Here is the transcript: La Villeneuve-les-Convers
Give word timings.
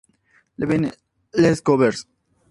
La 0.57 0.65
Villeneuve-les-Convers 0.65 2.07